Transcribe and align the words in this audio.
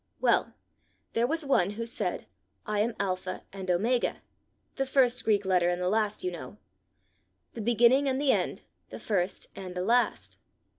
Well, 0.19 0.55
there 1.13 1.27
was 1.27 1.45
one 1.45 1.69
who 1.77 1.85
said, 1.85 2.25
'I 2.65 2.79
am 2.79 2.95
Alpha 2.99 3.43
and 3.53 3.69
Omega,' 3.69 4.23
the 4.73 4.87
first 4.87 5.23
Greek 5.23 5.45
letter 5.45 5.69
and 5.69 5.79
the 5.79 5.89
last, 5.89 6.23
you 6.23 6.31
know 6.31 6.57
'the 7.53 7.61
beginning 7.61 8.09
and 8.09 8.19
the 8.19 8.31
end, 8.31 8.63
the 8.89 8.97
first 8.97 9.49
and 9.55 9.75
the 9.75 9.83
last. 9.83 10.39